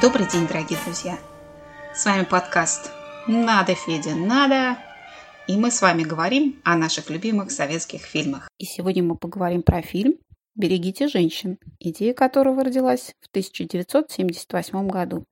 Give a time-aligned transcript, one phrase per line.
[0.00, 1.18] Добрый день, дорогие друзья!
[1.94, 2.90] С вами подкаст
[3.28, 4.78] «Надо, Федя, надо!»
[5.46, 8.48] И мы с вами говорим о наших любимых советских фильмах.
[8.56, 10.14] И сегодня мы поговорим про фильм
[10.54, 15.26] «Берегите женщин», идея которого родилась в 1978 году.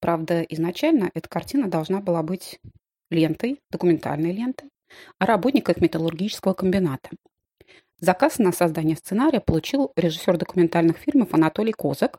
[0.00, 2.58] Правда, изначально эта картина должна была быть
[3.10, 4.70] лентой, документальной лентой,
[5.20, 7.10] о работниках металлургического комбината.
[8.00, 12.18] Заказ на создание сценария получил режиссер документальных фильмов Анатолий Козак,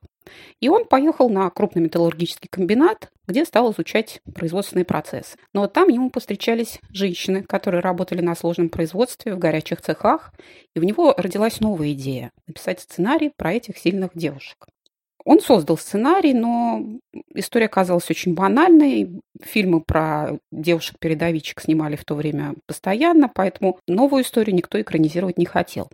[0.60, 5.36] и он поехал на крупный металлургический комбинат, где стал изучать производственный процесс.
[5.54, 10.34] Но там ему повстречались женщины, которые работали на сложном производстве в горячих цехах,
[10.76, 14.68] и у него родилась новая идея– написать сценарий про этих сильных девушек.
[15.26, 16.86] Он создал сценарий, но
[17.34, 19.22] история оказалась очень банальной.
[19.42, 25.90] Фильмы про девушек-передовичек снимали в то время постоянно, поэтому новую историю никто экранизировать не хотел.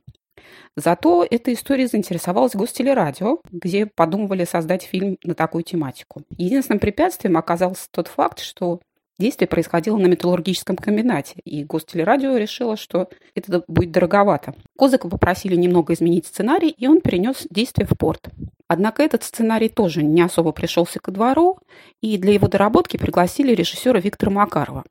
[0.75, 6.23] Зато эта история заинтересовалась гостелерадио, где подумывали создать фильм на такую тематику.
[6.37, 8.79] Единственным препятствием оказался тот факт, что
[9.19, 14.55] Действие происходило на металлургическом комбинате, и гостелерадио решило, что это будет дороговато.
[14.77, 18.29] Козыка попросили немного изменить сценарий, и он перенес действие в порт.
[18.69, 21.59] Однако этот сценарий тоже не особо пришелся ко двору,
[22.01, 24.85] и для его доработки пригласили режиссера Виктора Макарова.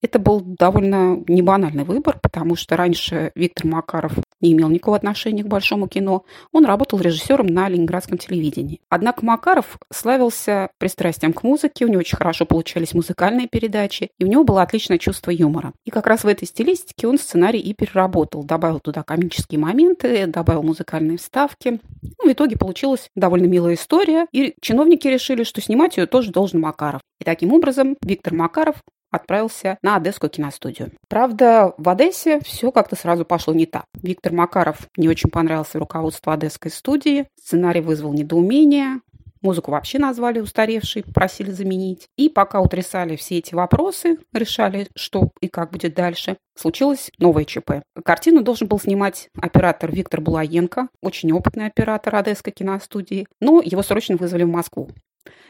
[0.00, 5.48] Это был довольно небанальный выбор, потому что раньше Виктор Макаров не имел никакого отношения к
[5.48, 6.24] большому кино.
[6.52, 8.80] Он работал режиссером на ленинградском телевидении.
[8.88, 14.28] Однако Макаров славился пристрастием к музыке, у него очень хорошо получались музыкальные передачи, и у
[14.28, 15.72] него было отличное чувство юмора.
[15.84, 18.44] И как раз в этой стилистике он сценарий и переработал.
[18.44, 21.80] Добавил туда комические моменты, добавил музыкальные вставки.
[22.02, 26.60] Ну, в итоге получилась довольно милая история, и чиновники решили, что снимать ее тоже должен
[26.60, 27.00] Макаров.
[27.20, 28.76] И таким образом Виктор Макаров
[29.10, 30.92] отправился на Одесскую киностудию.
[31.08, 33.84] Правда, в Одессе все как-то сразу пошло не так.
[33.94, 39.00] Виктор Макаров не очень понравился руководству Одесской студии, сценарий вызвал недоумение,
[39.46, 42.08] Музыку вообще назвали устаревшей, просили заменить.
[42.16, 47.82] И пока утрясали все эти вопросы, решали, что и как будет дальше, случилось новое ЧП.
[48.04, 54.16] Картину должен был снимать оператор Виктор Булаенко, очень опытный оператор Одесской киностудии, но его срочно
[54.16, 54.90] вызвали в Москву.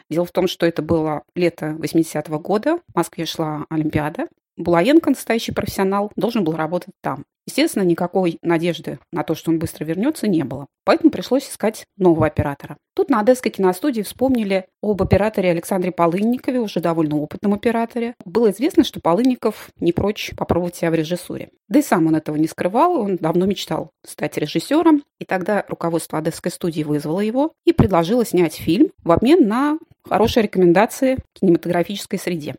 [0.09, 4.28] Дело в том, что это было лето 80-го года, в Москве шла Олимпиада.
[4.56, 7.25] Булаенко, настоящий профессионал, должен был работать там.
[7.47, 10.67] Естественно, никакой надежды на то, что он быстро вернется, не было.
[10.84, 12.77] Поэтому пришлось искать нового оператора.
[12.94, 18.15] Тут на Одесской киностудии вспомнили об операторе Александре Полынникове, уже довольно опытном операторе.
[18.25, 21.50] Было известно, что Полынников не прочь попробовать себя в режиссуре.
[21.69, 25.05] Да и сам он этого не скрывал, он давно мечтал стать режиссером.
[25.21, 30.43] И тогда руководство Одесской студии вызвало его и предложило снять фильм в обмен на хорошие
[30.43, 32.56] рекомендации в кинематографической среде.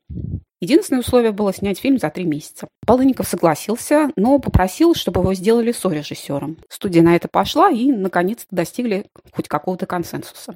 [0.59, 2.67] Единственное условие было снять фильм за три месяца.
[2.85, 6.57] Полынников согласился, но попросил, чтобы его сделали сорежиссером.
[6.69, 10.55] Студия на это пошла и, наконец-то, достигли хоть какого-то консенсуса.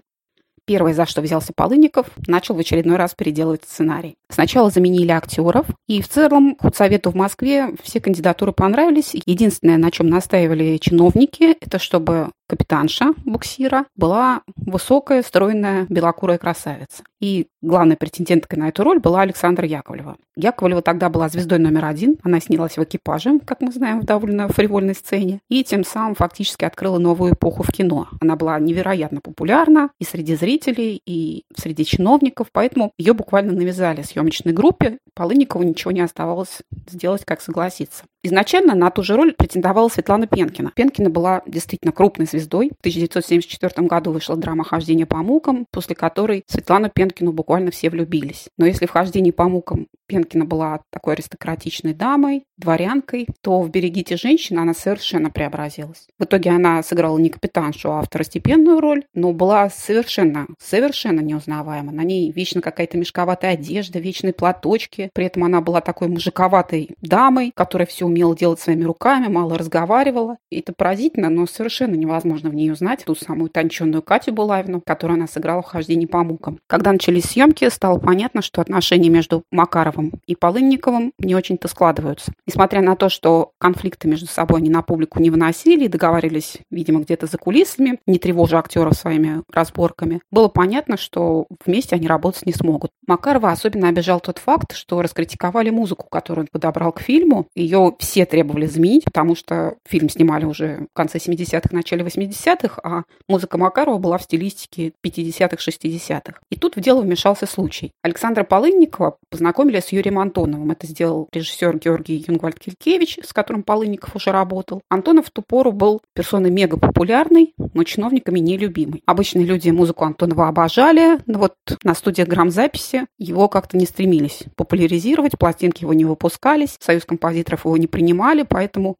[0.65, 4.15] Первое, за что взялся Полынников, начал в очередной раз переделывать сценарий.
[4.29, 9.11] Сначала заменили актеров, и в целом худсовету в Москве все кандидатуры понравились.
[9.25, 17.01] Единственное, на чем настаивали чиновники, это чтобы капитанша буксира была высокая, стройная, белокурая красавица.
[17.21, 20.17] И главной претенденткой на эту роль была Александра Яковлева.
[20.35, 22.17] Яковлева тогда была звездой номер один.
[22.23, 25.39] Она снялась в экипаже, как мы знаем, в довольно фривольной сцене.
[25.47, 28.09] И тем самым фактически открыла новую эпоху в кино.
[28.19, 32.47] Она была невероятно популярна и среди зрителей, и среди чиновников.
[32.51, 34.97] Поэтому ее буквально навязали съемочной группе.
[35.13, 36.59] Полынникову ничего не оставалось
[36.89, 38.03] сделать, как согласиться.
[38.23, 40.71] Изначально на ту же роль претендовала Светлана Пенкина.
[40.75, 42.69] Пенкина была действительно крупной звездой.
[42.69, 48.49] В 1974 году вышла драма «Хождение по мукам», после которой Светлану Пенкину буквально все влюбились.
[48.57, 54.17] Но если в «Хождении по мукам» Пенкина была такой аристократичной дамой, дворянкой, то в «Берегите
[54.17, 56.05] женщин» она совершенно преобразилась.
[56.19, 61.93] В итоге она сыграла не капитаншу, а второстепенную роль, но была совершенно, совершенно неузнаваема.
[61.93, 65.09] На ней вечно какая-то мешковатая одежда, вечные платочки.
[65.13, 70.35] При этом она была такой мужиковатой дамой, которая все умела делать своими руками, мало разговаривала.
[70.49, 75.15] И это поразительно, но совершенно невозможно в ней узнать ту самую тонченную Катю Булавину, которую
[75.15, 76.59] она сыграла в «Хождении по мукам».
[76.67, 82.33] Когда начались съемки, стало понятно, что отношения между Макаровым и Полынниковым не очень-то складываются.
[82.47, 87.01] Несмотря на то, что конфликты между собой они на публику не выносили и договаривались, видимо,
[87.01, 92.53] где-то за кулисами, не тревожа актеров своими разборками, было понятно, что вместе они работать не
[92.53, 92.91] смогут.
[93.07, 97.47] Макарова особенно обижал тот факт, что раскритиковали музыку, которую он подобрал к фильму.
[97.55, 103.03] Ее все требовали заменить, потому что фильм снимали уже в конце 70-х, начале 80-х, а
[103.27, 106.39] музыка Макарова была в стилистике 50-х, 60-х.
[106.49, 107.91] И тут в дело вмешался случай.
[108.01, 110.71] Александра Полынникова познакомили с Юрием Антоновым.
[110.71, 114.81] Это сделал режиссер Георгий Юнгвальд Килькевич, с которым Полынников уже работал.
[114.89, 119.03] Антонов в ту пору был персоной мега популярной, но чиновниками нелюбимый.
[119.05, 125.37] Обычные люди музыку Антонова обожали, но вот на студии грамзаписи его как-то не стремились популяризировать,
[125.37, 128.97] пластинки его не выпускались, союз композиторов его не принимали, поэтому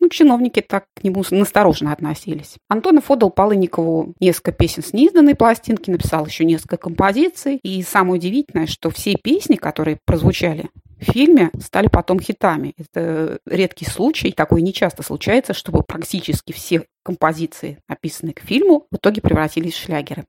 [0.00, 2.56] ну, чиновники так к нему настороженно относились.
[2.68, 7.60] Антонов отдал Полынникову несколько песен с неизданной пластинки, написал еще несколько композиций.
[7.62, 10.70] И самое удивительное, что все песни, которые прозвучали
[11.02, 12.74] в фильме стали потом хитами.
[12.78, 18.96] Это редкий случай, такое не часто случается, чтобы практически все композиции, описанные к фильму, в
[18.96, 20.24] итоге превратились в шлягеры.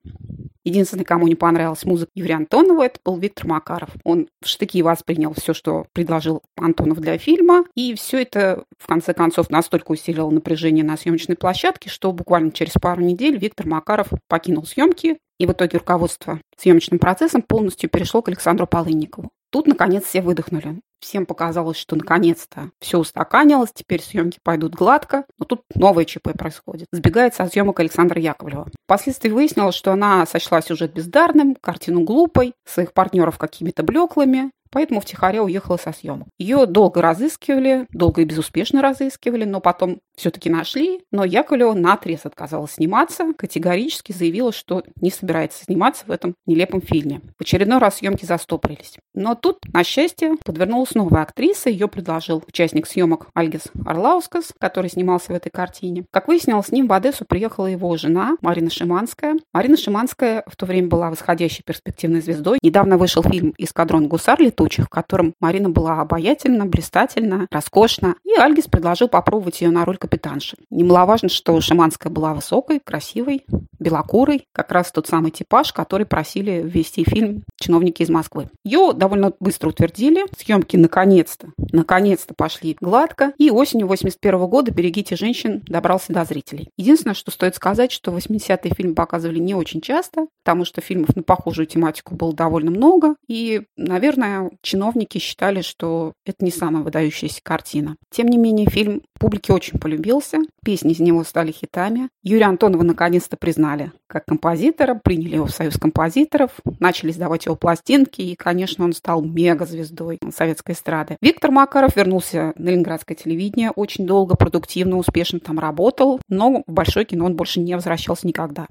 [0.66, 3.90] Единственный, кому не понравилась музыка Юрия Антонова, это был Виктор Макаров.
[4.04, 9.14] Он в штыки воспринял все, что предложил Антонов для фильма, и все это, в конце
[9.14, 14.66] концов, настолько усилило напряжение на съемочной площадке, что буквально через пару недель Виктор Макаров покинул
[14.66, 19.32] съемки, и в итоге руководство съемочным процессом полностью перешло к Александру Полынникову.
[19.52, 20.80] Тут, наконец, все выдохнули.
[21.04, 25.26] Всем показалось, что наконец-то все устаканилось, теперь съемки пойдут гладко.
[25.38, 26.88] Но тут новое ЧП происходит.
[26.94, 28.70] Сбегает со съемок Александра Яковлева.
[28.86, 35.44] Впоследствии выяснилось, что она сочла сюжет бездарным, картину глупой, своих партнеров какими-то блеклыми поэтому втихаря
[35.44, 36.28] уехала со съемок.
[36.40, 41.02] Ее долго разыскивали, долго и безуспешно разыскивали, но потом все-таки нашли.
[41.12, 47.22] Но Яковлева наотрез отказалась сниматься, категорически заявила, что не собирается сниматься в этом нелепом фильме.
[47.38, 48.98] В очередной раз съемки застопорились.
[49.14, 51.70] Но тут, на счастье, подвернулась новая актриса.
[51.70, 56.06] Ее предложил участник съемок Альгис Орлаускас, который снимался в этой картине.
[56.12, 59.36] Как выяснилось, с ним в Одессу приехала его жена Марина Шиманская.
[59.54, 62.58] Марина Шиманская в то время была восходящей перспективной звездой.
[62.62, 68.68] Недавно вышел фильм «Эскадрон гусар» тучах, в котором Марина была обаятельна, блистательна, роскошна, и Альгис
[68.68, 70.58] предложил попробовать ее на роль капитанши.
[70.70, 73.46] Немаловажно, что Шиманская была высокой, красивой,
[73.80, 78.50] белокурой, как раз тот самый типаж, который просили ввести фильм чиновники из Москвы.
[78.64, 85.62] Ее довольно быстро утвердили, съемки наконец-то, наконец-то пошли гладко, и осенью 81 года «Берегите женщин»
[85.66, 86.70] добрался до зрителей.
[86.78, 91.24] Единственное, что стоит сказать, что 80-е фильм показывали не очень часто, потому что фильмов на
[91.24, 97.98] похожую тематику было довольно много, и, наверное, чиновники считали, что это не самая выдающаяся картина.
[98.10, 102.10] Тем не менее, фильм публике очень полюбился, песни из него стали хитами.
[102.24, 108.22] Юрия Антонова наконец-то признали как композитора, приняли его в союз композиторов, начали издавать его пластинки,
[108.22, 111.18] и, конечно, он стал мега-звездой советской эстрады.
[111.20, 117.06] Виктор Макаров вернулся на ленинградское телевидение, очень долго, продуктивно, успешно там работал, но в большое
[117.06, 118.68] кино он больше не возвращался никогда.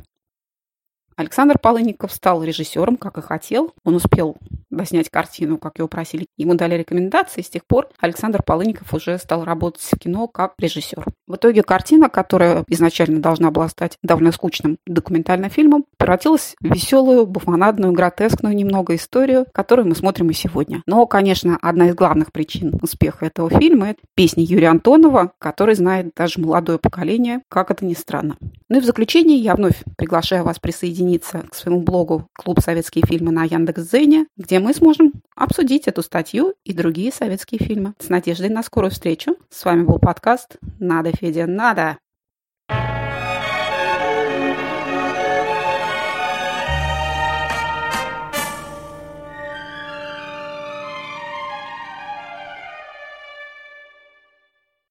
[1.16, 3.74] Александр Полынников стал режиссером, как и хотел.
[3.84, 4.36] Он успел
[4.72, 6.26] доснять картину, как его просили.
[6.36, 10.54] Ему дали рекомендации, и с тех пор Александр Полынников уже стал работать в кино как
[10.58, 11.04] режиссер.
[11.26, 17.26] В итоге картина, которая изначально должна была стать довольно скучным документальным фильмом, превратилась в веселую,
[17.26, 20.82] буфонадную, гротескную немного историю, которую мы смотрим и сегодня.
[20.86, 26.12] Но, конечно, одна из главных причин успеха этого фильма– это песни Юрия Антонова, который знает
[26.16, 28.36] даже молодое поколение, как это ни странно.
[28.68, 33.30] Ну и в заключение я вновь приглашаю вас присоединиться к своему блогу «Клуб советские фильмы»
[33.30, 37.94] на Яндекс.Дзене, где мы сможем обсудить эту статью и другие советские фильмы.
[37.98, 39.36] С надеждой на скорую встречу.
[39.50, 41.98] С вами был подкаст «Надо, Федя, надо!»